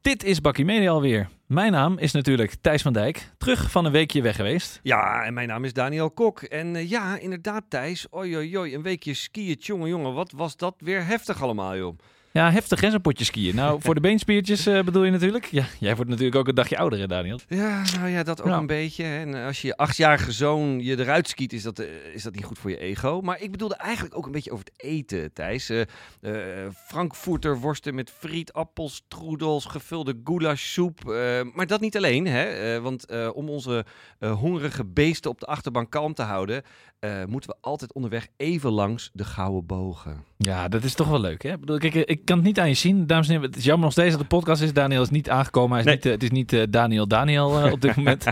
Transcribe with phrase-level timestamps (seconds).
[0.00, 1.28] dit is Bakkie Media alweer.
[1.46, 4.80] Mijn naam is natuurlijk Thijs van Dijk, terug van een weekje weg geweest.
[4.82, 6.42] Ja, en mijn naam is Daniel Kok.
[6.42, 10.56] En uh, ja, inderdaad Thijs, oi oi oi, een weekje skiën, jongen jongen, wat was
[10.56, 11.98] dat weer heftig allemaal joh.
[12.32, 13.54] Ja, heftig hè, zo'n potje skiën.
[13.54, 15.44] Nou, voor de beenspiertjes uh, bedoel je natuurlijk.
[15.44, 17.40] Ja, jij wordt natuurlijk ook een dagje ouder hè, Daniel?
[17.48, 18.56] Ja, nou ja, dat ook Ja.
[18.56, 19.04] een beetje.
[19.04, 22.44] En als je je achtjarige zoon je eruit skiet, is dat, eh, is dat niet
[22.44, 23.20] goed voor je ego.
[23.20, 25.68] Maar ik bedoelde eigenlijk ook een beetje over het eten, Thijs.
[25.68, 25.80] Eh
[26.20, 31.10] eh, Frankfurter worsten met friet, appels, troedels, gevulde goulashsoep.
[31.10, 32.42] Eh, maar dat niet alleen, hè.
[32.44, 33.84] Eh, want eh, om onze
[34.18, 36.62] eh, hongerige beesten op de achterbank kalm te houden...
[36.98, 40.24] eh, moeten we altijd onderweg even langs de Gouden Bogen.
[40.42, 41.52] Ja, dat is toch wel leuk hè?
[41.52, 43.48] Ik, bedoel, kijk, ik kan het niet aan je zien, dames en heren.
[43.48, 44.72] Het is jammer nog steeds dat de podcast is.
[44.72, 45.70] Daniel is niet aangekomen.
[45.70, 45.94] Hij is Nee.
[45.94, 48.24] niet, eh, het is niet eh, Daniel Daniel eh, op dit moment.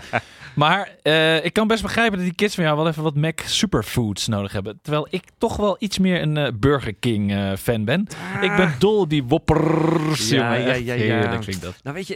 [0.55, 0.97] maar
[1.43, 4.53] ik kan best begrijpen dat die kids van jou wel even wat Mac Superfoods nodig
[4.53, 4.79] hebben.
[4.83, 8.07] Terwijl ik toch wel iets meer een Burger King fan ben.
[8.41, 10.29] Ik ben dol op die woppers.
[10.29, 10.95] Ja, ja, ja, ja.
[10.95, 11.75] Heerlijk vind ik dat.
[11.83, 12.15] Nou weet je,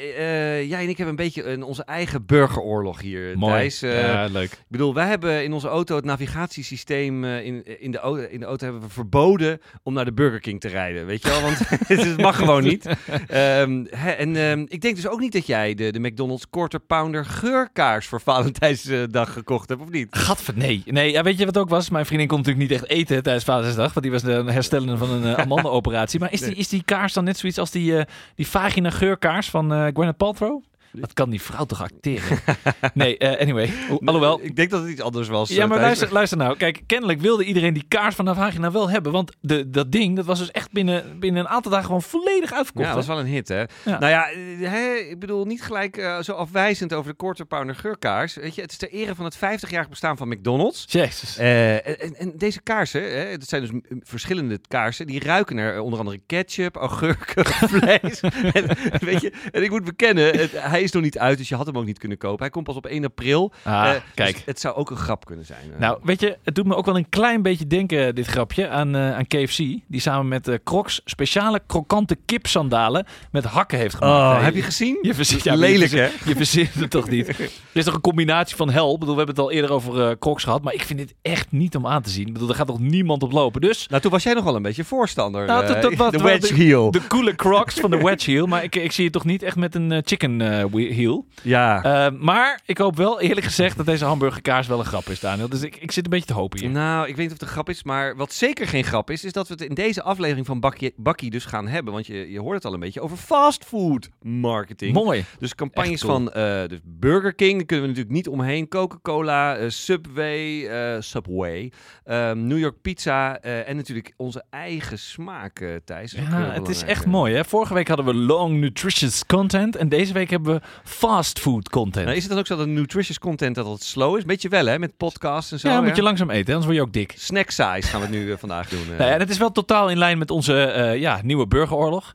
[0.68, 3.52] jij en ik hebben een beetje een, onze eigen burgeroorlog hier, Mooi.
[3.52, 3.80] Thijs.
[3.80, 4.52] Ja, leuk.
[4.52, 8.64] Ik bedoel, wij hebben in onze auto het navigatiesysteem in, in, de in de auto
[8.64, 11.06] hebben we verboden om naar de Burger King te rijden.
[11.06, 11.58] Weet je wel, want
[12.08, 12.86] het mag gewoon niet.
[13.26, 16.80] Ehm, hè, en ehm, ik denk dus ook niet dat jij de, de McDonald's Quarter
[16.80, 20.08] Pounder geurkaars voor Valentijnsdag gekocht hebt, of niet?
[20.10, 20.82] Gadver, nee.
[20.84, 21.90] Nee, ja, weet je wat ook was?
[21.90, 25.10] Mijn vriendin kon natuurlijk niet echt eten tijdens Vadersdag, want die was de herstellende van
[25.10, 26.20] een uh, amandel-operatie.
[26.20, 29.50] Maar is die, is die kaars dan net zoiets als die, eh die vagina geurkaars
[29.50, 30.62] van eh Gwyneth Paltrow?
[30.92, 32.38] Dat kan die vrouw toch acteren?
[32.94, 33.70] nee, eh, anyway.
[33.88, 35.48] Ho- Alhoewel, Ik denk dat het iets anders was.
[35.48, 36.56] ja, eh, maar luister, luister nou.
[36.56, 39.12] Kijk, kennelijk wilde iedereen die kaars van vagina wel hebben.
[39.12, 42.52] Want de, dat ding, dat was dus echt binnen, binnen een aantal dagen gewoon volledig
[42.52, 42.86] uitverkocht.
[42.88, 43.58] Ja, dat was wel een hit, hè?
[43.60, 43.68] Ja.
[43.84, 44.36] Nou ja, eh,
[44.70, 48.34] hè, ik bedoel niet gelijk zo afwijzend over de Quarter Pounder geurkaars.
[48.34, 50.84] Weet je, het is ter ere van het 50-jarig bestaan van McDonald's.
[50.88, 51.36] Jezus.
[51.36, 56.20] En, en deze kaarsen, hè, dat zijn dus verschillende kaarsen, die ruiken naar onder andere
[56.26, 57.46] ketchup, augurken,
[57.78, 58.20] vlees.
[58.20, 58.66] en,
[59.00, 61.66] weet je, en ik moet bekennen, het- hij is nog niet uit, dus je had
[61.66, 62.38] hem ook niet kunnen kopen.
[62.40, 63.52] Hij komt pas op 1 april.
[63.62, 64.34] ah, Eh, kijk.
[64.34, 65.72] dus het zou ook een grap kunnen zijn.
[65.74, 65.78] eh.
[65.80, 68.94] Nou, weet je, het doet me ook wel een klein beetje denken, dit grapje, aan,
[68.96, 69.56] eh, aan KFC.
[69.86, 74.38] Die samen met eh, Crocs speciale krokante kipsandalen met hakken heeft gemaakt.
[74.38, 74.98] oh, heb je gezien?
[75.02, 76.08] Je verzint, ja, Lelijk, je hè?
[76.24, 77.28] je verzint het toch niet?
[77.72, 78.92] Er is toch een combinatie van hel.
[78.94, 80.62] Ik bedoel, we hebben het al eerder over eh, Crocs gehad.
[80.62, 82.26] Maar ik vind dit echt niet om aan te zien.
[82.26, 83.60] Ik bedoel, daar gaat toch niemand op lopen.
[83.60, 85.46] Dus Nou, toen was jij nog wel een beetje voorstander.
[85.46, 86.90] Nou, eh, dat- dat was de wedge heel.
[86.90, 88.46] de coole Crocs van de wedge heel.
[88.46, 91.26] Maar ik, ik zie het toch niet echt met een eh, chicken eh, heel.
[91.42, 91.82] Ja.
[91.82, 95.48] Eh, maar ik hoop wel, eerlijk gezegd, dat deze hamburgerkaas wel een grap is, Daniel.
[95.48, 96.70] Dus ik, ik zit een beetje te hopen hier.
[96.70, 99.24] Nou, ik weet niet of het een grap is, maar wat zeker geen grap is,
[99.24, 101.92] is dat we het in deze aflevering van Bakkie, Bakkie dus gaan hebben.
[101.92, 104.94] Want je, je hoort het al een beetje over fastfood marketing.
[104.94, 105.24] Mooi.
[105.38, 106.12] Dus campagnes cool.
[106.12, 108.68] van eh, dus Burger King, daar kunnen we natuurlijk niet omheen.
[108.68, 111.72] Coca-Cola, eh, Subway, eh, Subway,
[112.04, 116.12] ehm, New York Pizza en natuurlijk onze eigen smaak, Thijs.
[116.12, 117.34] Ja, het is echt mooi.
[117.34, 117.44] Hè?
[117.44, 119.76] Vorige week hadden we long nutritious content.
[119.76, 122.04] En deze week hebben we fast food content.
[122.04, 124.24] Nou, is het dan ook zo dat nutritious content dat het slow is?
[124.24, 124.78] Beetje wel, hè?
[124.78, 125.68] Met podcasts en zo.
[125.68, 125.94] ja, moet hè?
[125.94, 127.14] je langzaam eten, anders word je ook dik.
[127.16, 128.80] Snack size gaan we het nu eh, vandaag doen.
[128.80, 128.86] eh.
[128.88, 132.12] Nou ja, en het is wel totaal in lijn met onze eh, ja, nieuwe burgeroorlog.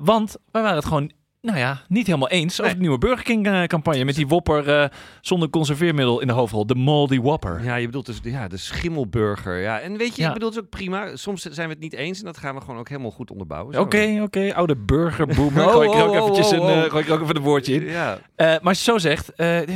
[0.00, 1.10] Want wij waren het gewoon
[1.40, 2.74] nou ja, niet helemaal eens over Nee.
[2.74, 4.04] de nieuwe Burger King eh, campagne.
[4.04, 4.84] Met die Whopper eh,
[5.20, 6.66] zonder conserveermiddel in de hoofdrol.
[6.66, 7.64] De Moldy Whopper.
[7.64, 9.60] Ja, je bedoelt dus de- ja, de schimmelburger.
[9.60, 9.80] Ja.
[9.80, 10.28] En weet je, Ja.
[10.28, 11.16] ik bedoel het is ook prima.
[11.16, 13.78] Soms zijn we het niet eens en dat gaan we gewoon ook helemaal goed onderbouwen.
[13.78, 14.54] Oké, oké.
[14.54, 15.56] Oude burgerboomer.
[15.68, 16.84] Oh, gooi ik er ook oh, eventjes een, oh, oh.
[16.84, 17.84] eh, gooi ik ook even een woordje in.
[17.84, 19.32] Ja, maar als je zo zegt,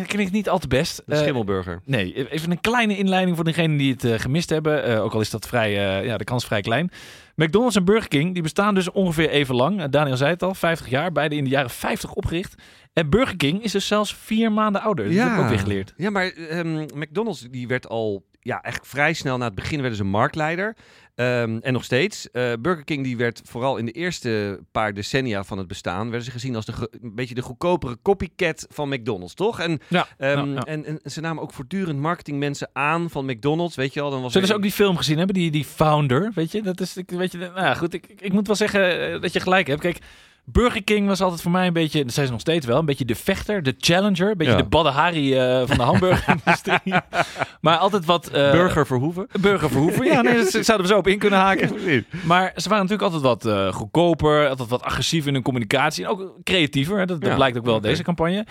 [0.06, 1.02] klinkt niet al te best.
[1.06, 1.80] de schimmelburger.
[1.84, 5.00] Nee, even een kleine inleiding voor degenen die het gemist hebben.
[5.02, 5.72] Ook al is dat vrij,
[6.04, 6.90] ja, de kans vrij klein.
[7.42, 9.80] McDonald's en Burger King die bestaan dus ongeveer even lang.
[9.80, 11.12] Eh, Daniel zei het al, 50 jaar.
[11.12, 12.54] Beide in de jaren 50 opgericht.
[12.92, 15.04] En Burger King is dus zelfs vier maanden ouder.
[15.04, 15.94] Dat heb ik ook weer geleerd.
[15.96, 19.96] Ja, maar ehm, McDonald's die werd al ja, echt vrij snel na het begin werden
[19.96, 20.76] ze marktleider.
[21.14, 22.30] Ehm, en nog steeds.
[22.30, 26.04] Eh, Burger King die werd vooral in de eerste paar decennia van het bestaan...
[26.06, 26.72] werden ze gezien als de,
[27.02, 29.60] een beetje de goedkopere copycat van McDonald's, toch?
[29.60, 30.62] En, Ja, ehm, ja, ja.
[30.64, 34.10] En, en ze namen ook voortdurend marketingmensen aan van McDonald's, weet je wel.
[34.10, 35.34] Dan was Zullen ze ook die film gezien hebben?
[35.34, 36.62] Die, die Founder, weet je?
[36.62, 37.94] Dat is, ik- weet je, nou goed.
[37.94, 39.80] Ik, ik, ik moet wel zeggen eh, dat je gelijk hebt.
[39.80, 39.98] Kijk,
[40.44, 42.84] Burger King was altijd voor mij een beetje, dat zijn ze nog steeds wel, een
[42.84, 44.58] beetje de vechter, de challenger, een beetje Ja.
[44.58, 46.94] de Badahari eh van de hamburgerindustrie.
[47.60, 48.26] maar altijd wat...
[48.28, 49.26] eh, Burger Verhoeven.
[49.40, 50.04] Burger Verhoeven.
[50.06, 51.70] Ja, nee, dat zouden we zo op in kunnen haken.
[52.24, 56.04] Maar ze waren natuurlijk altijd wat eh, goedkoper, altijd wat agressiever in hun communicatie.
[56.04, 57.06] En ook creatiever, hè.
[57.06, 57.88] dat, dat blijkt ook wel oké.
[57.88, 58.46] deze campagne.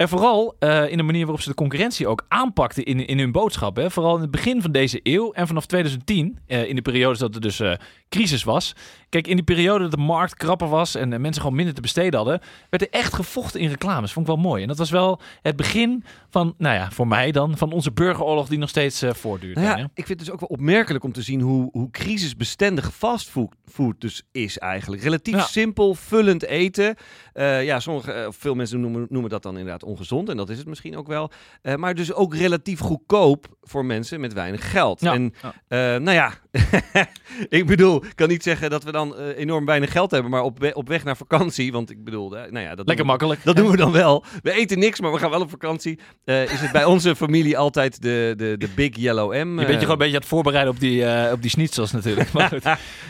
[0.00, 3.32] En vooral eh, in de manier waarop ze de concurrentie ook aanpakten in, in hun
[3.32, 3.76] boodschap.
[3.76, 3.90] Hè.
[3.90, 7.34] Vooral in het begin van deze eeuw en vanaf 2010, eh, in de periodes dat
[7.34, 7.72] er dus eh,
[8.08, 8.74] crisis was.
[9.08, 12.14] Kijk, in die periode dat de markt krapper was en mensen gewoon minder te besteden
[12.14, 14.12] hadden, werd er echt gevochten in reclames.
[14.12, 14.62] Vond ik wel mooi.
[14.62, 18.48] En dat was wel het begin van, nou ja, voor mij dan, van onze burgeroorlog
[18.48, 19.56] die nog steeds voortduurt.
[19.56, 22.94] Nou ja, ik vind het dus ook wel opmerkelijk om te zien hoe, hoe crisisbestendig
[22.94, 25.02] fastfood food dus is eigenlijk.
[25.02, 25.42] Relatief Ja.
[25.42, 26.96] simpel, vullend eten.
[27.34, 30.28] Ja, sommige, veel mensen noemen, noemen dat dan inderdaad ongezond.
[30.28, 31.30] En dat is het misschien ook wel.
[31.62, 35.00] Eh, maar dus ook relatief goedkoop voor mensen met weinig geld.
[35.00, 35.12] Ja.
[35.12, 35.52] En Ja.
[35.94, 36.32] eh, nou ja,
[37.48, 40.30] ik bedoel, ik kan niet zeggen dat we dan eh, enorm weinig geld hebben.
[40.30, 43.10] Maar op, we- op weg naar vakantie, want ik bedoel, nou ja, dat Lekker we-
[43.10, 43.44] makkelijk.
[43.44, 44.24] dat doen we dan wel.
[44.42, 45.98] We eten niks, maar we gaan wel op vakantie.
[46.24, 49.36] Is het bij onze familie altijd de, de, de Big Yellow M?
[49.36, 52.32] Je bent je gewoon een beetje aan het voorbereiden op die, op die schnitzels natuurlijk.
[52.32, 52.62] Maar goed,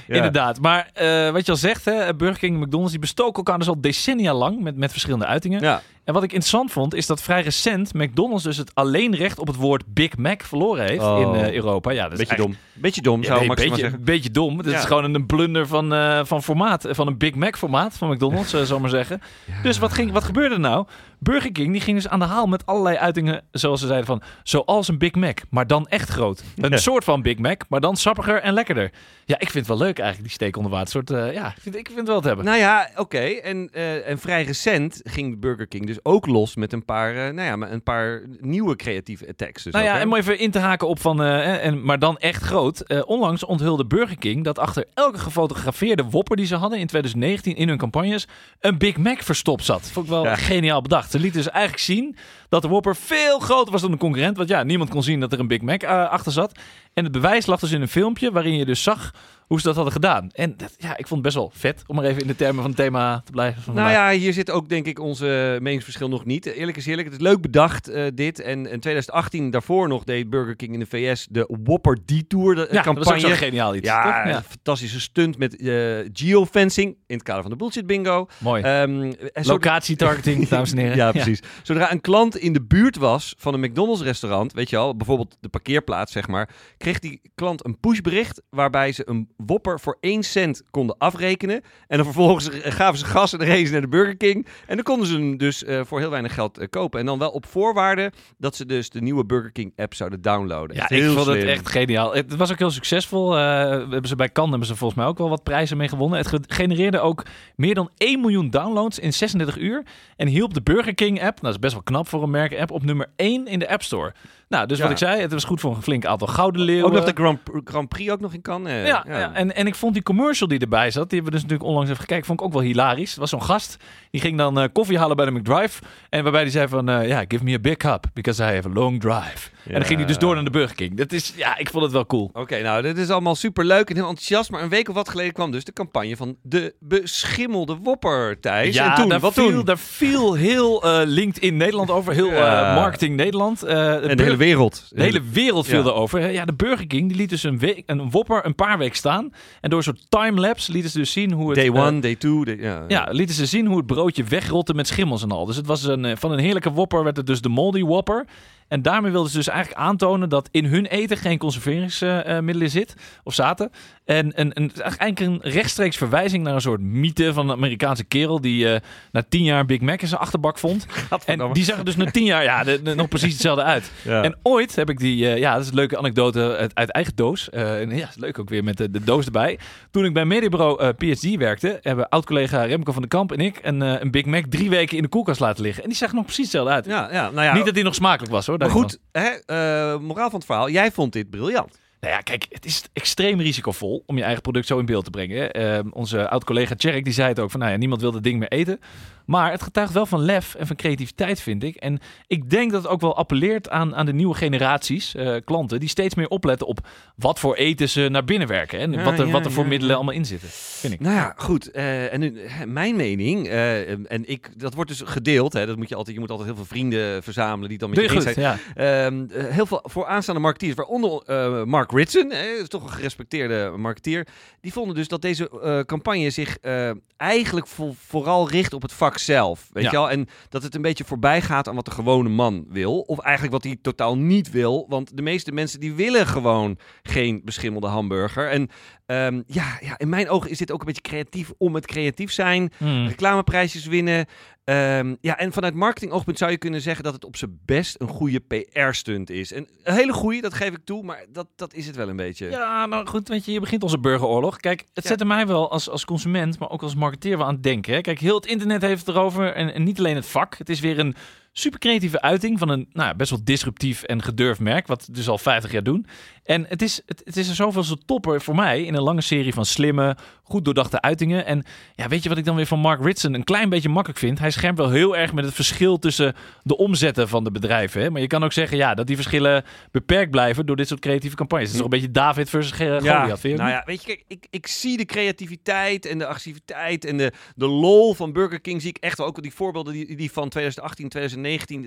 [0.06, 0.61] Inderdaad.
[0.61, 0.91] Maar
[1.33, 4.35] wat je al zegt, hè, Burger King en McDonald's, die bestoken elkaar dus al decennia
[4.35, 5.61] lang met, met verschillende uitingen.
[5.61, 5.83] Ja.
[6.05, 9.56] En wat ik interessant vond, is dat vrij recent McDonald's dus het alleenrecht op het
[9.56, 11.20] woord Big Mac verloren heeft Oh.
[11.20, 11.91] in eh, Europa.
[11.91, 12.56] Ja, dat is Beetje dom.
[12.73, 14.05] Beetje dom, Ja, zou nee, Max beetje, zeggen.
[14.05, 14.58] beetje dom.
[14.58, 14.79] Het Ja.
[14.79, 18.52] is gewoon een, blunder van, eh, van formaat, van een Big Mac formaat van McDonald's,
[18.55, 19.20] eh, zal ik maar zeggen.
[19.62, 20.87] Dus wat, ging, wat gebeurde er nou?
[21.22, 24.22] Burger King die ging dus aan de haal met allerlei uitingen, zoals ze zeiden van,
[24.43, 26.43] zoals een Big Mac, maar dan echt groot.
[26.56, 28.90] Een soort van Big Mac, maar dan sappiger en lekkerder.
[29.25, 30.88] Ja, ik vind het wel leuk eigenlijk, die steek onder water.
[30.88, 32.44] Soort, eh, ja, ik vind, ik vind het wel te hebben.
[32.44, 33.19] Nou ja, oké.
[33.19, 37.17] En, eh, en vrij recent ging Burger King dus ook los met een paar, eh,
[37.34, 39.62] nou ja, met een paar nieuwe creatieve attacks.
[39.62, 40.02] Dus Nou ook, ja, hè?
[40.02, 43.05] en om even in te haken op van, en, maar dan echt groot.
[43.06, 47.69] Onlangs onthulde Burger King dat achter elke gefotografeerde wopper die ze hadden in 2019 in
[47.69, 48.28] hun campagnes
[48.61, 49.90] een Big Mac verstopt zat.
[49.90, 50.37] Vond ik wel Ja.
[50.37, 51.10] geniaal bedacht.
[51.11, 52.17] Ze lieten dus eigenlijk zien
[52.49, 54.37] dat de wopper veel groter was dan de concurrent.
[54.37, 56.59] Want ja, niemand kon zien dat er een Big Mac eh, achter zat.
[56.95, 59.15] En het bewijs lag dus in een filmpje waarin je dus zag
[59.50, 60.29] hoe ze dat hadden gedaan.
[60.32, 62.61] En dat, ja, ik vond het best wel vet om maar even in de termen
[62.62, 63.62] van het thema te blijven.
[63.62, 64.12] van Nou vandaag.
[64.12, 66.47] ja, hier zit ook denk ik onze meningsverschil nog niet.
[66.47, 68.41] Eerlijk is eerlijk, het is leuk bedacht eh, dit.
[68.41, 72.69] En in 2018 daarvoor nog deed Burger King in de VS de Whopper Detour de,
[72.70, 73.37] ja, dat was ook campagne.
[73.37, 73.87] geniaal iets.
[73.87, 78.26] ja, een fantastische stunt met eh, geofencing in het kader van de bullshit bingo.
[78.38, 78.62] mooi.
[78.62, 80.97] Ehm, en zo- Locatietargeting, dames en heren.
[80.97, 81.41] Ja, precies.
[81.62, 85.37] Zodra een klant in de buurt was van een McDonald's restaurant, weet je al, bijvoorbeeld
[85.41, 90.22] de parkeerplaats zeg maar, kreeg die klant een pushbericht waarbij ze een wopper voor 1
[90.22, 91.60] cent konden afrekenen.
[91.87, 94.46] En dan vervolgens gaven ze gas en ze naar de Burger King.
[94.66, 97.00] En dan konden ze hem dus eh, voor heel weinig geld eh, kopen.
[97.00, 100.76] En dan wel op voorwaarde dat ze dus de nieuwe Burger King app zouden downloaden.
[100.76, 102.14] Ja, Echt ik heel vond het echt geniaal.
[102.14, 103.37] Het was ook heel succesvol.
[103.38, 106.19] Eh, hebben ze bij Cannes hebben ze volgens mij ook wel wat prijzen mee gewonnen.
[106.19, 107.22] Het ge- genereerde ook
[107.56, 109.82] meer dan 1 miljoen downloads in 36 uur.
[110.16, 112.70] En hielp de Burger King app, nou dat is best wel knap voor een merk-app,
[112.70, 114.12] op nummer 1 in de App Store.
[114.50, 114.82] Nou, dus Ja.
[114.82, 116.85] wat ik zei, het was goed voor een flink aantal gouden leeuwen.
[116.87, 118.62] Ook nog de Grand, Grand Prix ook nog in kan.
[118.67, 119.32] Ja, ja.
[119.35, 121.91] En, en ik vond die commercial die erbij zat, die hebben we dus natuurlijk onlangs
[121.91, 123.14] even gekeken, vond ik ook wel hilarisch.
[123.14, 123.76] Er was zo'n gast,
[124.11, 125.82] die ging dan eh, koffie halen bij de McDrive.
[126.08, 128.69] En waarbij die zei van, eh, ja, give me a big cup, because I have
[128.69, 129.50] a long drive.
[129.67, 130.97] En dan ging hij dus door naar de Burger King.
[130.97, 132.31] Dat is, ja, ik vond het wel cool.
[132.32, 134.50] Oké, nou, dit is allemaal super leuk en heel enthousiast.
[134.50, 138.75] Maar een week of wat geleden kwam dus de campagne van de beschimmelde wopper, Thijs.
[138.75, 139.64] Ja, en toen, daar, wat viel, toen?
[139.64, 142.12] daar viel heel eh, LinkedIn Nederland over.
[142.12, 143.62] Heel eh, marketing Nederland.
[143.62, 144.87] Eh, En de hele wereld.
[144.94, 145.84] de hele wereld viel Ja.
[145.87, 146.31] erover.
[146.31, 149.32] Ja, de Burger King die liet dus een, week, een wopper een paar weken staan.
[149.60, 151.56] En door een soort timelapse lieten ze dus zien hoe het...
[151.56, 152.44] Day eh, one, day two.
[152.44, 152.84] day- ja.
[152.88, 155.46] ja, lieten ze zien hoe het broodje wegrotte met schimmels en al.
[155.46, 158.26] Dus het was een, eh, van een heerlijke wopper werd het dus de moldy wopper.
[158.70, 162.94] En daarmee wilden ze dus eigenlijk aantonen dat in hun eten geen conserveringsmiddelen zit
[163.25, 163.70] of zaten.
[164.05, 167.56] En, en, en het is eigenlijk een rechtstreeks verwijzing naar een soort mythe van een
[167.56, 168.80] Amerikaanse kerel die eh,
[169.12, 170.87] na tien jaar een Big Mac in zijn achterbak vond.
[171.26, 173.90] En die zag er dus na tien jaar ja, de- de- nog precies hetzelfde uit.
[174.02, 174.23] Ja.
[174.23, 177.12] En ooit heb ik die, eh, ja, dat is een leuke anekdote uit, uit eigen
[177.16, 177.50] doos.
[177.50, 179.59] Eh, en ja, is leuk ook weer met de, de doos erbij.
[179.90, 183.59] Toen ik bij Mediabureau eh PSD werkte, hebben oud-collega Remco van den Kamp en ik
[183.62, 185.83] een, eh, een Big Mac drie weken in de koelkast laten liggen.
[185.83, 186.87] En die zag er nog precies hetzelfde uit.
[186.87, 187.54] ja, ja, nou ja.
[187.54, 188.59] Niet dat die nog smakelijk was hoor.
[188.61, 190.71] Maar goed, hè, eh, moraal van het verhaal.
[190.71, 191.79] Jij vond dit briljant.
[192.00, 195.11] Nou ja, kijk, het is extreem risicovol om je eigen product zo in beeld te
[195.11, 195.37] brengen.
[195.37, 195.47] hè.
[195.47, 198.38] Eh, onze oud-collega Tjerk die zei het ook van, nou ja, niemand wil dat ding
[198.38, 198.80] meer eten.
[199.25, 201.76] Maar het getuigt wel van lef en van creativiteit, vind ik.
[201.76, 205.80] En ik denk dat het ook wel appelleert aan, aan de nieuwe generaties, eh, klanten,
[205.80, 208.78] die steeds meer opletten op wat voor eten ze naar binnen werken.
[208.78, 210.92] hè, En Ja, wat er, ja, wat er voor ja, middelen allemaal in zitten, vind
[210.92, 211.00] ik.
[211.00, 211.71] Nou ja, goed.
[211.71, 215.52] eh, en nu, mijn mening, eh, en ik, dat wordt dus gedeeld.
[215.52, 217.90] Hè, dat moet je, altijd, je moet altijd heel veel vrienden verzamelen die het dan
[217.90, 218.59] met je eens zijn.
[218.75, 224.26] Ehm, eh, heel veel vooraanstaande marketeers, waaronder eh, Mark Ritson, is toch een gerespecteerde marketeer,
[224.61, 228.92] die vonden dus dat deze eh, campagne zich eh, eigenlijk vo- vooral richt op het
[228.92, 229.68] vak zelf.
[229.73, 229.90] Weet Ja.
[229.90, 230.11] je wel?
[230.11, 233.00] En dat het een beetje voorbij gaat aan wat de gewone man wil.
[233.00, 234.87] Of eigenlijk wat hij totaal niet wil.
[234.88, 238.49] Want de meeste mensen die willen gewoon geen beschimmelde hamburger.
[238.50, 238.68] En
[239.06, 242.32] ehm, ja, ja, in mijn ogen is dit ook een beetje creatief om het creatief
[242.32, 243.06] zijn Hmm.
[243.06, 244.26] reclameprijsjes winnen.
[244.71, 248.09] Ehm, ja, en vanuit marketingoogpunt zou je kunnen zeggen dat het op zijn best een
[248.09, 249.53] goede PR-stunt is.
[249.53, 252.17] En een hele goede, dat geef ik toe, maar dat, dat is het wel een
[252.17, 252.50] beetje.
[252.50, 254.57] Ja, nou goed, weet je, je begint onze burgeroorlog.
[254.57, 255.09] Kijk, het Ja.
[255.11, 257.95] zette mij wel als, als consument, maar ook als marketeer wel aan het denken.
[257.95, 258.00] Hè.
[258.00, 260.59] Kijk, heel het internet heeft het erover en, en niet alleen het vak.
[260.59, 261.15] Het is weer een
[261.52, 265.28] super creatieve uiting van een nou, ja, best wel disruptief en gedurfd merk, wat dus
[265.28, 266.07] al 50 jaar doen.
[266.45, 269.21] En het is, het, het is er zoveel zo topper voor mij in een lange
[269.21, 271.47] serie van slimme, goed doordachte uitingen.
[271.47, 271.64] En
[271.95, 274.38] ja, weet je wat ik dan weer van Mark Ritson een klein beetje makkelijk vind?
[274.38, 278.02] Hij schermt wel heel erg met het verschil tussen de omzetten van de bedrijven.
[278.02, 278.11] Hè?
[278.11, 281.37] Maar je kan ook zeggen ja, dat die verschillen beperkt blijven door dit soort creatieve
[281.37, 281.69] campagnes.
[281.69, 284.07] Het is toch een beetje David versus Goliath, vind je ook nou ja, weet je,
[284.07, 288.61] kijk, ik, ik zie de creativiteit en de agressiviteit en de, de lol van Burger
[288.61, 289.26] King zie ik echt wel.
[289.26, 291.39] Ook die voorbeelden die, die van 2018, 2019,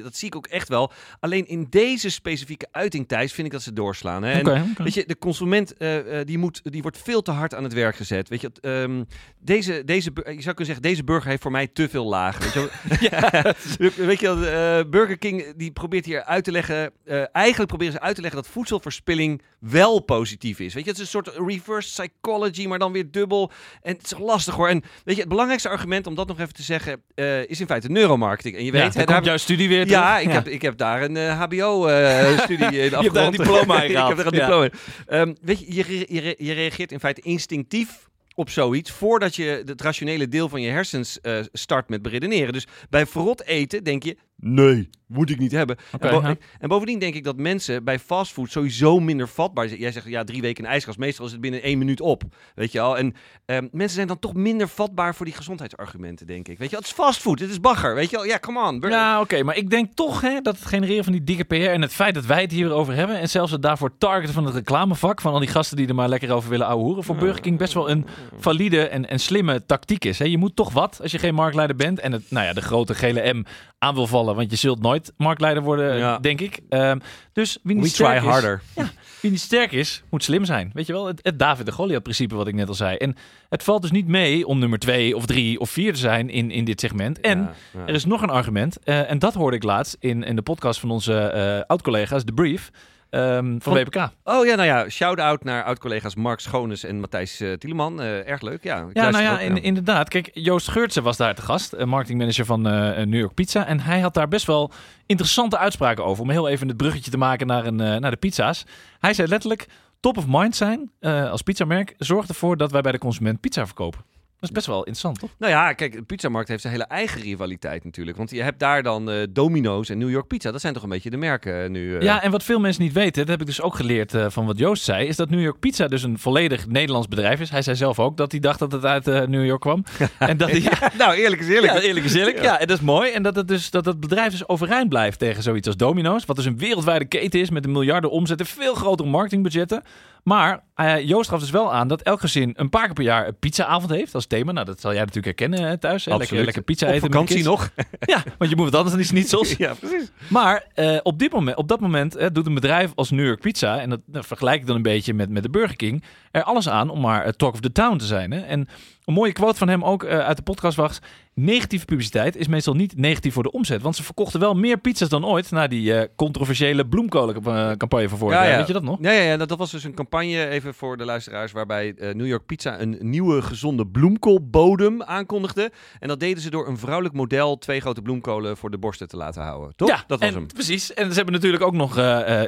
[0.03, 0.91] dat zie ik ook echt wel.
[1.19, 4.23] Alleen in deze specifieke uiting, Thijs, vind ik dat ze doorslaan.
[4.23, 4.31] Hè?
[4.31, 4.73] En.
[4.77, 7.73] Weet je, de consument eh, eh, die, moet, die wordt veel te hard aan het
[7.73, 8.29] werk gezet.
[8.29, 9.03] Weet je, ehm,
[9.39, 12.41] deze, deze, je zou kunnen zeggen, deze burger heeft voor mij te veel lagen.
[12.41, 12.53] Weet
[12.99, 14.05] je, wel?
[14.07, 16.91] weet je eh, Burger King die probeert hier uit te leggen,
[17.31, 20.73] eigenlijk proberen ze uit te leggen dat voedselverspilling wel positief is.
[20.73, 23.51] Weet je, het is een soort reverse psychology, maar dan weer dubbel.
[23.81, 24.69] En het is lastig hoor.
[24.69, 27.01] En weet je, het belangrijkste argument om dat nog even te zeggen,
[27.47, 28.55] is in feite neuromarketing.
[28.55, 30.27] En je Ja, weet, hè, daar- jouw studie weer ja, terug.
[30.27, 33.39] ik, Heb, ik heb daar een eh, HBO-studie in hebt daar afgerond.
[33.39, 34.17] een diploma in ik heb gehaald.
[34.17, 34.39] daar een Ja.
[34.45, 34.71] diploma in.
[35.07, 39.81] Ehm, weet je, je, je, je reageert in feite instinctief op zoiets voordat je het
[39.81, 42.53] rationele deel van je hersens eh, start met beredeneren.
[42.53, 45.77] Dus bij verrot eten denk je, nee, moet ik niet hebben.
[45.91, 46.35] En, bo- ja.
[46.59, 49.79] en bovendien denk ik dat mensen bij fastfood sowieso minder vatbaar zijn.
[49.79, 50.97] Jij zegt, ja, drie weken in ijskast.
[50.97, 52.23] Meestal is het binnen één minuut op,
[52.55, 52.97] weet je al.
[52.97, 53.13] En
[53.45, 56.57] ehm, mensen zijn dan toch minder vatbaar voor die gezondheidsargumenten, denk ik.
[56.57, 58.25] Weet je het is fastfood, het is bagger, weet je wel.
[58.25, 58.79] Ja, come on.
[58.79, 61.53] Burger- Ja, oké, maar ik denk toch hè, dat het genereren van die dikke PR
[61.55, 64.55] en het feit dat wij het hierover hebben en zelfs het daarvoor targeten van het
[64.55, 67.57] reclamevak van al die gasten die er maar lekker over willen ouwehoeren, voor Burger King
[67.57, 68.05] best wel een
[68.39, 70.19] valide en, en slimme tactiek is.
[70.19, 70.25] Hè.
[70.25, 72.95] Je moet toch wat als je geen marktleider bent en het, nou ja, de grote
[72.95, 73.43] gele M
[73.77, 76.17] aan wil vallen, want je zult nooit marktleider worden, Ja.
[76.19, 76.59] denk ik.
[76.69, 76.99] Ehm,
[77.33, 78.61] dus wie niet We try sterk is, harder.
[79.21, 80.71] wie niet sterk is, moet slim zijn.
[80.73, 82.95] Weet je wel, het, het David de Goliath-principe wat ik net al zei.
[82.97, 83.15] En
[83.49, 86.51] het valt dus niet mee om nummer twee of drie of vier te zijn in,
[86.51, 87.19] in dit segment.
[87.21, 87.87] En Ja, ja.
[87.87, 88.77] er is nog een argument.
[88.83, 92.33] eh, en dat hoorde ik laatst in, in de podcast van onze eh, oud-collega's, The
[92.33, 92.71] Brief,
[93.13, 94.09] ehm, van Van- WPK.
[94.23, 98.01] Oh ja, nou ja, shout-out naar oud-collega's Mark Schoones en Matthijs eh Tieleman.
[98.01, 98.85] Eh, erg leuk, ja.
[98.93, 100.09] Ja, nou ja, in- inderdaad.
[100.09, 103.65] Kijk, Joost Geurtsen was daar te gast, eh, marketingmanager van New York Pizza.
[103.65, 104.71] En hij had daar best wel
[105.05, 106.23] interessante uitspraken over.
[106.23, 108.65] Om heel even het bruggetje te maken naar, een, naar de pizza's.
[108.99, 109.67] Hij zei letterlijk,
[109.99, 110.91] top of mind zijn
[111.31, 113.99] als pizzamerk zorgt ervoor dat wij bij de consument pizza verkopen.
[114.43, 115.29] Dat is best wel interessant, toch?
[115.37, 118.17] Nou ja, kijk, de pizzamarkt heeft zijn hele eigen rivaliteit natuurlijk.
[118.17, 120.51] Want je hebt daar dan eh, Domino's en New York Pizza.
[120.51, 121.95] Dat zijn toch een beetje de merken eh, nu.
[121.97, 122.01] eh.
[122.01, 124.57] Ja, en wat veel mensen niet weten, dat heb ik dus ook geleerd van wat
[124.57, 127.49] Joost zei, is dat New York Pizza dus een volledig Nederlands bedrijf is.
[127.49, 129.83] Hij zei zelf ook dat hij dacht dat het uit New York kwam.
[130.19, 130.63] en dat hij,
[130.97, 131.73] nou, eerlijk is eerlijk.
[131.73, 132.41] Ja, eerlijk is eerlijk.
[132.41, 132.59] Ja.
[132.59, 133.11] en dat is mooi.
[133.11, 136.25] En dat het, dus, dat het bedrijf dus overeind blijft tegen zoiets als Domino's.
[136.25, 139.83] Wat dus een wereldwijde keten is met een miljarden omzet en veel grotere marketingbudgetten.
[140.23, 143.27] Maar eh, Joost gaf dus wel aan dat elk gezin een paar keer per jaar
[143.27, 144.51] een pizzaavond heeft als thema.
[144.51, 146.05] Nou, dat zal jij natuurlijk herkennen hè, thuis.
[146.05, 146.17] Hè?
[146.17, 147.07] Lekker, lekker pizza Op eten.
[147.07, 147.69] de vakantie nog.
[147.99, 149.55] Ja, want je moet wat anders dan die schnitzels.
[149.65, 150.11] ja, precies.
[150.27, 153.39] Maar eh, op, dit moment, op dat moment eh, doet een bedrijf als New York
[153.39, 156.69] Pizza, en dat vergelijk ik dan een beetje met, met de Burger King, er alles
[156.69, 158.31] aan om maar het talk of the town te zijn.
[158.31, 158.39] Hè?
[158.39, 158.67] En
[159.05, 160.99] een mooie quote van hem ook eh, uit de podcast was,
[161.33, 165.09] negatieve publiciteit is meestal niet negatief voor de omzet, want ze verkochten wel meer pizza's
[165.09, 168.51] dan ooit na die eh, controversiële bloemkolencampagne van vorig Ja, jaar.
[168.51, 168.57] ja.
[168.57, 168.97] Weet je dat nog?
[169.01, 172.13] Ja, ja, ja dat, dat was dus een campagne, even voor de luisteraars, waarbij eh,
[172.13, 175.71] New York Pizza een nieuwe gezonde bloemkoolbodem aankondigde.
[175.99, 179.17] En dat deden ze door een vrouwelijk model twee grote bloemkolen voor de borsten te
[179.17, 179.75] laten houden.
[179.75, 179.87] Toch?
[179.89, 180.47] Ja, dat was en, hem.
[180.47, 180.93] Precies.
[180.93, 181.97] En ze hebben natuurlijk ook nog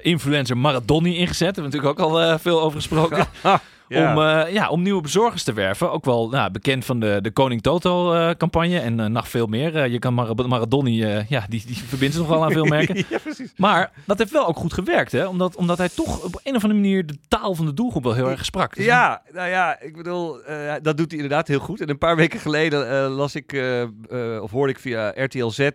[0.01, 1.55] influencer Maradoni ingezet.
[1.55, 3.27] Daar hebben we natuurlijk ook al veel over gesproken.
[3.87, 4.11] Ja.
[4.11, 5.91] Om, eh, ja, om nieuwe bezorgers te werven.
[5.91, 9.47] Ook wel nou, bekend van de, de Koning Toto eh, campagne en eh, nog veel
[9.47, 9.87] meer.
[9.87, 13.05] Je kan Mar Maradoni, ja, die, die verbindt zich nog wel aan veel merken.
[13.09, 13.53] ja, precies.
[13.57, 15.27] Maar dat heeft wel ook goed gewerkt, hè?
[15.27, 18.13] Omdat, omdat hij toch op een of andere manier de taal van de doelgroep wel
[18.13, 18.75] heel erg sprak.
[18.75, 20.37] Dus Ja, nou ja, ik bedoel,
[20.81, 21.81] dat doet hij inderdaad heel goed.
[21.81, 23.63] En een paar weken geleden las ik,
[24.41, 25.69] of hoorde ik via RTL Z,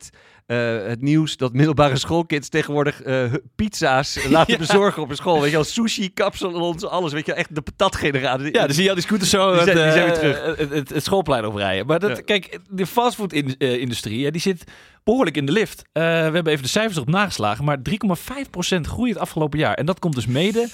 [0.51, 4.59] eh, het nieuws dat middelbare schoolkids tegenwoordig eh, pizza's laten Ja.
[4.59, 5.41] bezorgen op een school.
[5.41, 7.13] Weet je wel, sushi, kapsalons, alles.
[7.13, 8.53] Weet je wel, echt de patatgeneratie.
[8.53, 10.19] Ja, dan zie je al die scooters zo Die het, zijn- die zijn weer eh,
[10.19, 10.57] terug.
[10.59, 11.87] Het, het, het schoolplein oprijden.
[11.87, 12.23] Maar dat, Ja.
[12.23, 14.65] kijk, de fastfood-industrie die zit
[15.05, 15.83] behoorlijk in de lift.
[15.93, 19.75] Eh, we hebben even de cijfers erop nageslagen, maar 3,5% groei het afgelopen jaar.
[19.75, 20.69] En dat komt dus mede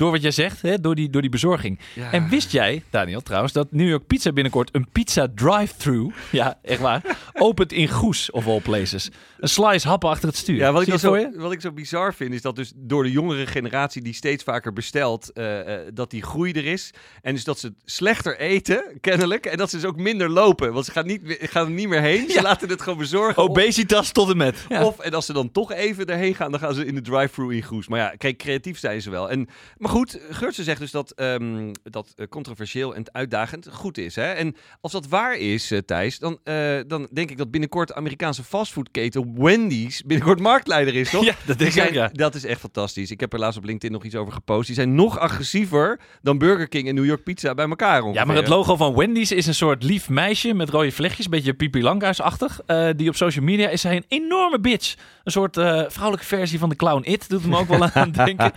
[0.00, 1.78] door wat jij zegt, hè, door, die, door die bezorging.
[1.94, 2.12] Ja.
[2.12, 6.80] En wist jij, Daniel, trouwens, dat New York Pizza binnenkort een pizza drive-thru, ja, echt
[6.80, 7.02] waar,
[7.32, 9.10] opent in Goes, of all places.
[9.38, 10.56] Een slice happen achter het stuur.
[10.56, 11.30] Ja, wat ik, Zie zo, je?
[11.36, 14.72] wat ik zo bizar vind, is dat dus door de jongere generatie die steeds vaker
[14.72, 16.90] bestelt, eh, eh, dat die groei er is.
[17.22, 19.46] En dus dat ze slechter eten, kennelijk.
[19.46, 20.72] En dat ze dus ook minder lopen.
[20.72, 22.28] Want ze gaan, niet, meer- gaan er niet meer heen.
[22.28, 22.42] Ze Ja.
[22.42, 23.42] laten het gewoon bezorgen.
[23.42, 24.64] Obesitas tot en met.
[24.68, 24.84] Ja.
[24.84, 27.54] Of, en als ze dan toch even erheen gaan, dan gaan ze in de drive-thru
[27.54, 27.88] in Goes.
[27.88, 29.30] Maar ja, kijk, creatief zijn ze wel.
[29.30, 34.16] En, maar goed, Geurtsen zegt dus dat ehm, dat eh, controversieel en uitdagend goed is.
[34.16, 34.32] Hè?
[34.32, 37.94] En als dat waar is, eh, Thijs, dan, eh, dan denk ik dat binnenkort de
[37.94, 41.24] Amerikaanse fastfoodketen Wendy's binnenkort marktleider is, toch?
[41.30, 42.10] Ja, dat denk ik ja.
[42.12, 43.10] Dat is echt fantastisch.
[43.10, 44.66] Ik heb er laatst op LinkedIn nog iets over gepost.
[44.66, 48.20] Die zijn nog agressiever dan Burger King en New York Pizza bij elkaar ongeveer.
[48.20, 51.24] Ja, maar het logo van Wendy's is een soort lief meisje met rode vlechtjes.
[51.24, 52.60] Een beetje Pipi Langhuis-achtig.
[52.96, 54.94] Die op social media is hij een enorme bitch.
[55.24, 55.54] Een soort
[55.88, 57.28] vrouwelijke versie van de clown It.
[57.28, 58.52] Doet hem ook wel aan denken.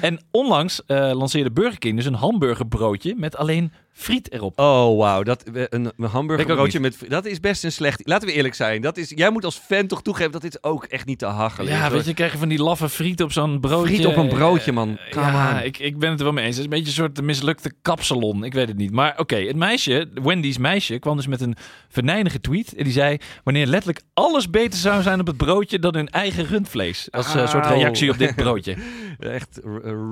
[0.00, 4.58] En onlangs lanceerde Burger King dus een hamburgerbroodje met alleen friet erop.
[4.58, 5.22] Oh, wauw.
[5.22, 6.98] Dat, een, een hamburgerbroodje met...
[7.08, 8.00] Dat is best een slecht...
[8.04, 8.82] Laten we eerlijk zijn.
[8.82, 11.72] Dat is, jij moet als fan toch toegeven dat dit ook echt niet te hachelen
[11.72, 11.78] is.
[11.78, 13.94] Ja, weet je, krijg je van die laffe friet op zo'n broodje.
[13.94, 14.98] Friet op een broodje, man.
[14.98, 16.56] Eh, Come ja, ik, ik ben het er wel mee eens.
[16.56, 18.44] Het is een beetje een soort mislukte kapsalon.
[18.44, 18.92] Ik weet het niet.
[18.92, 21.56] Maar oké, het meisje, Wendy's meisje, kwam dus met een
[21.88, 22.74] venijnige tweet.
[22.74, 26.46] En die zei, wanneer letterlijk alles beter zou zijn op het broodje dan hun eigen
[26.46, 27.08] rundvlees.
[27.10, 28.76] Als eh, soort reactie op dit broodje.
[29.18, 29.60] Echt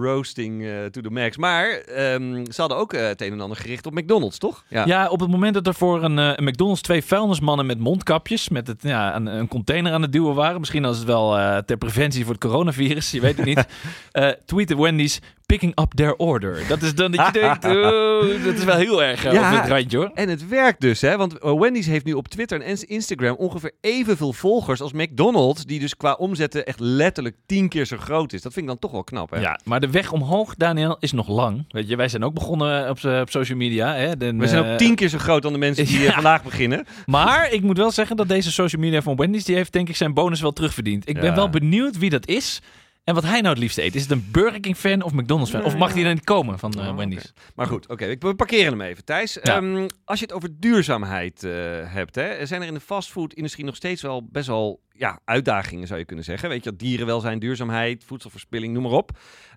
[0.01, 1.37] roasting eh, to the max.
[1.37, 4.65] Maar ehm, ze hadden ook eh, het een en ander gericht op McDonald's, toch?
[4.69, 8.49] Ja, op het moment dat er voor een, eh, een McDonald's twee vuilnismannen met mondkapjes,
[8.49, 10.59] met het, ja, een, een container aan het duwen waren.
[10.59, 13.67] Misschien als het wel eh, ter preventie voor het coronavirus, je weet het niet.
[14.47, 16.65] tweette Wendy's, picking up their order.
[16.69, 19.53] Dat is dan dat je denkt, oh, dat is wel heel erg eh, Ja.
[19.55, 20.11] op het randje hoor.
[20.15, 21.17] En het werkt dus, hè?
[21.17, 25.81] Want eh, Wendy's heeft nu op Twitter en Instagram ongeveer evenveel volgers als McDonald's, die
[25.81, 28.43] dus qua omzetten echt letterlijk tien keer zo groot is.
[28.43, 29.41] Dat vind ik dan toch wel knap, hè?
[29.41, 31.65] Ja, maar de weg omhoog, Daniel, is nog lang.
[31.69, 33.95] Weet je, wij zijn ook begonnen op, z'n- op social media.
[33.95, 34.17] Hè?
[34.17, 36.13] De, We zijn eh, ook tien keer zo groot dan de mensen die eh, Ja.
[36.13, 36.87] vandaag beginnen.
[37.07, 39.97] Maar ik moet wel zeggen dat deze social media van Wendy's, die heeft denk ik
[39.97, 41.09] zijn bonus wel terugverdiend.
[41.09, 41.35] Ik ben Ja.
[41.35, 42.61] wel benieuwd wie dat is
[43.07, 43.95] en wat hij nou het liefst eet.
[43.95, 45.61] Is het een Burger King fan of McDonald's fan?
[45.61, 46.09] Nee, of mag die ja.
[46.09, 47.33] er niet komen van eh, Oh, Wendy's?
[47.55, 49.39] Maar goed, oké, we parkeren hem even, Thijs.
[49.43, 49.57] Ja.
[49.57, 51.53] Ehm, als je het over duurzaamheid eh,
[51.85, 55.99] hebt, hè, zijn er in de fastfood-industrie nog steeds wel best wel ja, uitdagingen, zou
[55.99, 56.49] je kunnen zeggen.
[56.49, 59.11] Weet je, dierenwelzijn, duurzaamheid, voedselverspilling, noem maar op.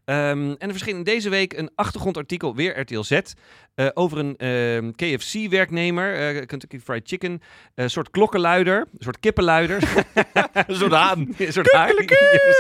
[0.05, 3.19] Ehm, en er verscheen in deze week een achtergrondartikel, weer RTL Z,
[3.75, 7.41] eh, over een ehm, KFC-werknemer, eh, Kentucky Fried Chicken,
[7.75, 9.83] een soort klokkenluider, een soort kippenluider.
[10.67, 11.19] Een soort haan.
[11.37, 11.93] een soort haan.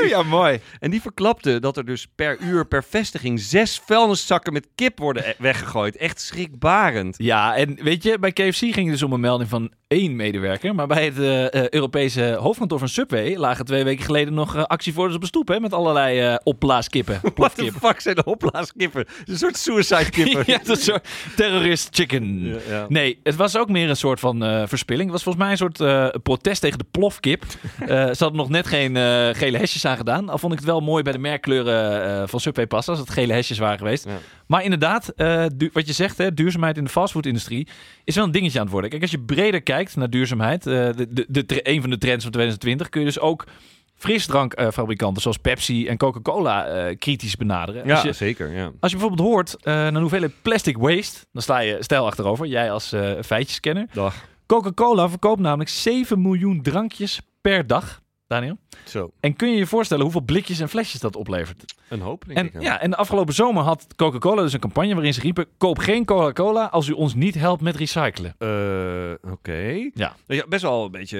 [0.07, 0.59] Ja, mooi.
[0.79, 5.27] En die verklapte dat er dus per uur per vestiging zes vuilniszakken met kip worden
[5.27, 5.95] e- weggegooid.
[5.95, 7.15] Echt schrikbarend.
[7.17, 10.75] Ja, en weet je, bij KFC ging het dus om een melding van één medewerker.
[10.75, 14.63] Maar bij het eh, eh, Europese hoofdkantoor van Subway lagen twee weken geleden nog eh,
[14.63, 15.47] actievoerders op de stoep.
[15.47, 17.19] Hè, met allerlei eh opblaaskippen.
[17.23, 17.81] The plofkippen.
[17.81, 19.05] fuck zijn de opblaaskippen?
[19.25, 20.43] Een soort suicide kippen.
[20.53, 22.45] ja, een soort terrorist chicken.
[22.45, 22.85] Ja, ja.
[22.89, 25.03] Nee, het was ook meer een soort van eh, verspilling.
[25.03, 27.43] Het was volgens mij een soort protest tegen de plofkip.
[27.87, 28.95] Ze hadden nog net geen
[29.35, 30.29] gele hesjes aan gedaan.
[30.29, 33.33] Al vond ik het wel mooi bij de merkkleuren van Subway passen, als het gele
[33.33, 34.05] hesjes waren geweest.
[34.05, 34.17] Ja.
[34.47, 35.13] Maar inderdaad,
[35.73, 37.67] wat je zegt, hè, duurzaamheid in de fastfoodindustrie
[38.03, 38.89] is wel een dingetje aan het worden.
[38.89, 42.31] Kijk, als je breder kijkt naar duurzaamheid, de, de, de, een van de trends van
[42.59, 43.45] 2020, kun je dus ook
[43.95, 47.85] frisdrankfabrikanten zoals Pepsi en Coca-Cola eh, kritisch benaderen.
[47.85, 48.51] Ja, Als je, zeker.
[48.51, 48.71] Ja.
[48.79, 52.45] als je bijvoorbeeld hoort eh naar de hoeveelheid plastic waste, dan sta je stijl achterover.
[52.47, 53.87] Jij als eh feitjeskenner.
[53.93, 54.15] Dag.
[54.45, 58.01] Coca-Cola verkoopt namelijk 7 miljoen drankjes per dag.
[58.29, 58.57] Daniel.
[58.85, 61.75] Zo, En kun je je voorstellen hoeveel blikjes en flesjes dat oplevert?
[61.89, 62.61] een hoop, denk En, ik.
[62.61, 66.05] ja, en de afgelopen zomer had Coca-Cola dus een campagne waarin ze riepen: koop geen
[66.05, 68.35] Coca-Cola als u ons niet helpt met recyclen.
[68.37, 69.89] Eh, Oké.
[69.93, 70.15] Ja.
[70.27, 71.17] Ja, Best wel een beetje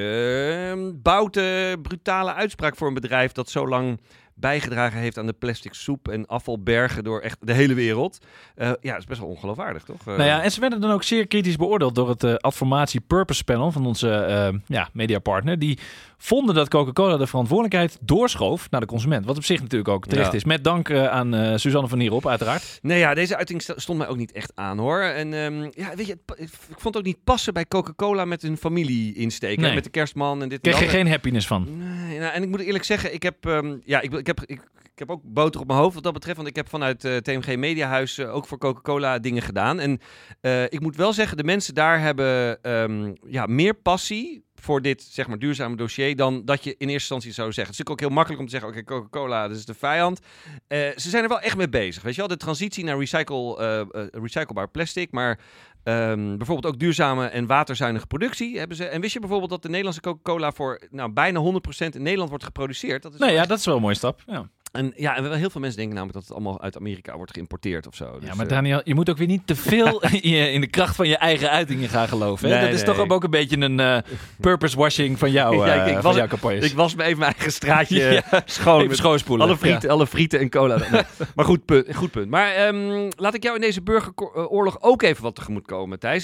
[0.77, 3.99] uh, boute, brutale uitspraak voor een bedrijf dat zo lang
[4.35, 8.17] bijgedragen heeft aan de plastic soep en afvalbergen door echt de hele wereld.
[8.55, 9.99] Eh, ja, dat is best wel ongeloofwaardig, toch?
[9.99, 13.43] Eh, Nou ja, en ze werden dan ook zeer kritisch beoordeeld door het Adformatie Purpose
[13.43, 15.59] Panel van onze ja, mediapartner.
[15.59, 15.79] Die
[16.21, 19.25] vonden dat Coca-Cola de verantwoordelijkheid doorschoof naar de consument.
[19.25, 20.37] Wat op zich natuurlijk ook terecht Ja.
[20.37, 20.43] is.
[20.43, 22.79] Met dank eh, aan eh, Suzanne van Nierop, uiteraard.
[22.81, 24.99] Nee, ja, deze uiting st- stond mij ook niet echt aan, hoor.
[25.01, 28.57] En ehm, ja, weet je, ik vond het ook niet passen bij Coca-Cola met hun
[28.57, 29.61] familie insteken.
[29.61, 29.73] Nee.
[29.73, 31.67] Met de kerstman en dit Kreeg je geen happiness van.
[31.77, 34.61] Nee, nou, en ik moet eerlijk zeggen, ik heb, ehm, ja, ik, ik, heb, ik,
[35.01, 36.37] ik heb ook boter op mijn hoofd wat dat betreft.
[36.37, 39.79] Want ik heb vanuit eh, TMG Mediahuis eh, ook voor Coca-Cola dingen gedaan.
[39.79, 39.99] En
[40.41, 45.01] eh, ik moet wel zeggen, de mensen daar hebben ehm, ja, meer passie voor dit
[45.01, 47.73] zeg maar duurzame dossier dan dat je in eerste instantie zou zeggen.
[47.73, 50.19] Het is natuurlijk ook heel makkelijk om te zeggen, oké, Coca-Cola, dat is de vijand.
[50.67, 52.29] Ze zijn er wel echt mee bezig, weet je wel.
[52.29, 55.39] De transitie naar recycle, recyclebaar plastic, maar
[55.83, 58.85] ehm, bijvoorbeeld ook duurzame en waterzuinige productie hebben ze.
[58.85, 62.43] En wist je bijvoorbeeld dat de Nederlandse Coca-Cola voor nou, bijna 100% in Nederland wordt
[62.45, 63.01] geproduceerd?
[63.03, 64.21] Dat is Nee, wel ja, echt- dat is wel een mooie stap.
[64.25, 64.49] Ja.
[64.71, 67.87] En ja, en heel veel mensen denken namelijk dat het allemaal uit Amerika wordt geïmporteerd
[67.87, 68.05] of zo.
[68.05, 70.01] Ja, Dus, maar eh, Daniel, je moet ook weer niet te veel
[70.55, 72.49] in de kracht van je eigen uitingen gaan geloven.
[72.49, 72.55] Hè?
[72.55, 72.95] Nee, dat is nee.
[72.95, 73.97] toch ook een beetje een eh,
[74.39, 76.65] purpose washing van jou, Ja, ik- eh, ik van was- jouw campagnes.
[76.65, 77.97] ik was me even mijn eigen straatje
[78.31, 78.81] Ja, schoon.
[78.81, 79.47] Even schoonspoelen.
[79.47, 80.77] alle, frieten, alle frieten en cola.
[80.91, 81.01] Nee,
[81.35, 81.95] maar goed punt.
[81.95, 82.29] Goed punt.
[82.29, 86.23] Maar ehm, laat ik jou in deze burgeroorlog ook even wat tegemoet komen, Thijs.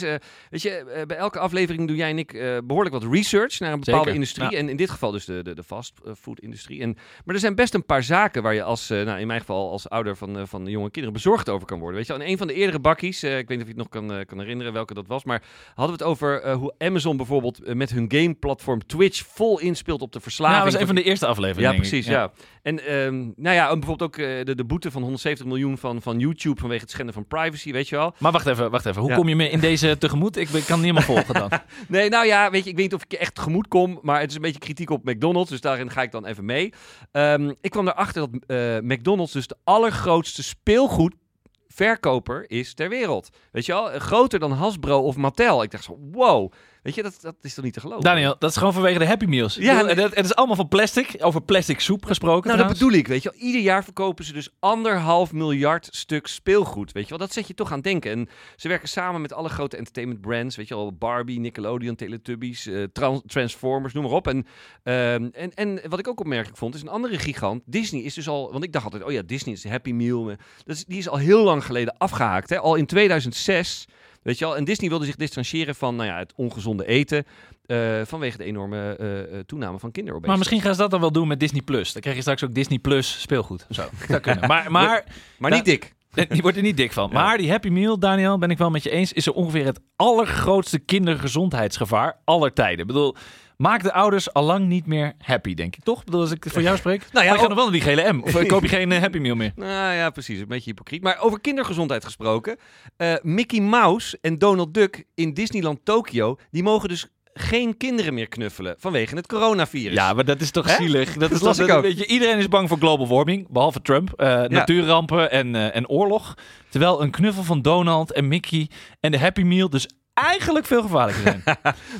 [0.50, 3.80] Weet je, bij elke aflevering doen jij en ik eh, behoorlijk wat research naar een
[3.80, 4.58] bepaalde Zeker, industrie.
[4.58, 6.82] En in dit geval dus de, de, de fastfood-industrie.
[6.82, 9.40] En Maar er zijn best een paar zaken waar je als, eh, nou, in mijn
[9.40, 11.98] geval als ouder van, eh, van jonge kinderen bezorgd over kan worden.
[11.98, 12.22] Weet je, wel.
[12.22, 14.26] in een van de eerdere bakkies, eh, ik weet niet of je het nog kan,
[14.26, 15.42] kan herinneren welke dat was, maar
[15.76, 20.20] hadden we het over hoe Amazon bijvoorbeeld met hun gameplatform Twitch vol inspeelt op de
[20.20, 20.58] verslaving.
[20.58, 21.70] Ja, dat was een van de eerste afleveringen.
[21.70, 21.82] ja, ik.
[21.90, 22.06] precies.
[22.08, 22.32] Ja.
[22.62, 26.20] En ehm, nou ja, en bijvoorbeeld ook de, de boete van 170 miljoen van, van
[26.20, 28.14] YouTube vanwege het schenden van privacy, weet je wel.
[28.20, 29.02] Maar wacht even, wacht even.
[29.02, 29.16] Hoe Ja.
[29.16, 30.38] kom je me in deze tegemoet?
[30.38, 31.50] Ik ben- kan niet helemaal volgen dan.
[31.88, 34.30] Nee, nou ja, weet je, ik weet niet of ik echt tegemoet kom, maar het
[34.30, 36.74] is een beetje kritiek op McDonald's, dus daarin ga ik dan even mee.
[37.12, 43.30] Ehm, ik kwam erachter dat eh, McDonald's dus de allergrootste speelgoedverkoper is ter wereld.
[43.52, 45.64] Weet je wel, groter dan Hasbro of Mattel.
[45.64, 46.52] Ik dacht zo, wow,
[46.86, 48.04] weet je, dat, dat is toch niet te geloven?
[48.04, 49.56] Daniel, dat is gewoon vanwege de Happy Meals.
[49.56, 49.96] Ja, Ja, nee.
[49.96, 51.16] het, het is allemaal van plastic.
[51.20, 53.42] Over plastic soep gesproken Nou, dat bedoel ik, weet je wel.
[53.42, 57.18] Ieder jaar verkopen ze dus anderhalf miljard stuk speelgoed, weet je wel.
[57.18, 58.12] Dat zet je toch aan denken.
[58.12, 60.94] En ze werken samen met alle grote entertainment brands, weet je wel.
[60.94, 64.28] Barbie, Nickelodeon, Teletubbies, eh, Tran- Transformers, noem maar op.
[64.28, 64.46] En,
[64.84, 67.62] ehm, en, en wat ik ook opmerkelijk vond, is een andere gigant.
[67.66, 70.26] Disney is dus al, want ik dacht altijd, oh ja, Disney is Happy Meal.
[70.64, 72.60] Dat is, die is al heel lang geleden afgehaakt, hè.
[72.60, 73.86] Al in 2006,
[74.26, 74.58] weet je wel.
[74.58, 77.26] En Disney wilde zich distancieren van, nou ja, het ongezonde eten.
[77.66, 80.28] eh, vanwege de enorme eh, eh, toename van kinderobesitas.
[80.28, 81.94] Maar misschien gaan ze dat dan wel doen met Disney Plus.
[81.94, 83.66] Dan krijg je straks ook Disney Plus speelgoed.
[83.70, 84.48] Zo, zou kunnen.
[84.54, 85.04] Maar, maar
[85.38, 85.94] Maar niet dik.
[86.30, 87.10] die wordt er niet dik van.
[87.12, 87.14] Ja.
[87.22, 89.80] Maar die Happy Meal, Daniel, ben ik wel met je eens, is er ongeveer het
[89.96, 92.80] allergrootste kindergezondheidsgevaar aller tijden.
[92.80, 93.16] Ik bedoel,
[93.58, 95.84] maak de ouders allang niet meer happy, denk ik.
[95.84, 96.04] Toch?
[96.04, 97.02] Bedoel, als ik voor jou spreek.
[97.12, 98.22] Nou ja, maar je gaat ook- nog wel naar die gele M.
[98.22, 99.52] Of eh, koop je geen eh, Happy Meal meer?
[99.56, 100.40] Nou ja, precies.
[100.40, 101.04] Een beetje hypocriet.
[101.04, 102.58] Maar over kindergezondheid gesproken.
[102.98, 106.38] eh, Mickey Mouse en Donald Duck in Disneyland Tokyo...
[106.52, 109.94] die mogen dus geen kinderen meer knuffelen vanwege het coronavirus.
[109.94, 110.76] Ja, maar dat is toch Hè?
[110.76, 111.14] zielig.
[111.14, 111.82] Dat is las toch, ik ook.
[111.82, 114.14] Weet je, iedereen is bang voor global warming, behalve Trump.
[114.50, 116.34] Natuurrampen en, en oorlog.
[116.70, 121.24] Terwijl een knuffel van Donald en Mickey en de Happy Meal dus eigenlijk veel gevaarlijker
[121.24, 121.44] zijn.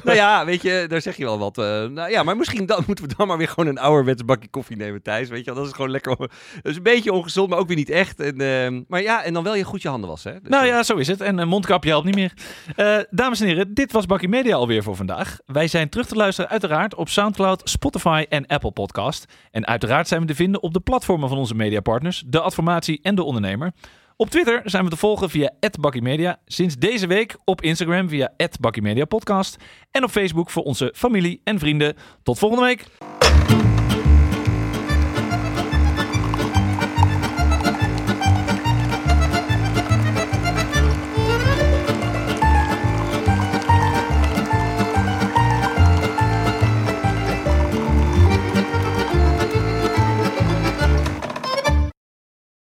[0.04, 1.58] Nou ja, weet je, daar zeg je wel wat.
[1.58, 4.48] eh, nou ja, maar misschien dan, moeten we dan maar weer gewoon een ouderwets bakje
[4.50, 5.30] koffie nemen, Thijs.
[5.30, 6.18] Weet je wel, dat is gewoon lekker.
[6.18, 6.30] Dat
[6.62, 8.20] is een beetje ongezond, maar ook weer niet echt.
[8.20, 10.34] En, ehm, maar ja, en dan wel je goed je handen wassen.
[10.34, 10.40] Hè?
[10.40, 11.22] Dus, nou eh, ja, zo is het.
[11.22, 12.34] En een mondkapje helpt niet meer.
[12.76, 15.38] Eh, dames en heren, dit was Bakkie Media alweer voor vandaag.
[15.46, 19.26] Wij zijn terug te luisteren uiteraard op Soundcloud, Spotify en Apple Podcast.
[19.52, 23.16] En uiteraard zijn we te vinden op de platformen van onze mediapartners, De Adformatie en
[23.16, 23.72] De Ondernemer.
[24.18, 26.40] Op Twitter zijn we te volgen via @bakkiemedia.
[26.46, 29.58] Sinds deze week op Instagram via @bakkiemediapodcast
[29.92, 31.96] en op Facebook voor onze familie en vrienden.
[32.24, 32.86] Tot volgende week.